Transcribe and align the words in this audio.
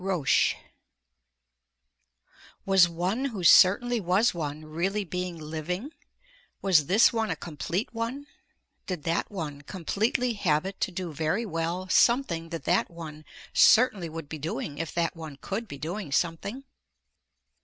ROCHE 0.03 0.55
Was 2.65 2.89
one 2.89 3.25
who 3.25 3.43
certainly 3.43 3.99
was 4.01 4.33
one 4.33 4.65
really 4.65 5.03
being 5.05 5.37
living, 5.37 5.91
was 6.59 6.87
this 6.87 7.13
one 7.13 7.29
a 7.29 7.35
complete 7.35 7.93
one, 7.93 8.25
did 8.87 9.03
that 9.03 9.29
one 9.29 9.61
completely 9.61 10.33
have 10.33 10.65
it 10.65 10.81
to 10.81 10.89
do 10.89 11.13
very 11.13 11.45
well 11.45 11.87
something 11.87 12.49
that 12.49 12.63
that 12.63 12.89
one 12.89 13.25
certainly 13.53 14.09
would 14.09 14.27
be 14.27 14.39
doing 14.39 14.79
if 14.79 14.91
that 14.95 15.15
one 15.15 15.35
could 15.39 15.67
be 15.67 15.77
doing 15.77 16.11
something. 16.11 16.63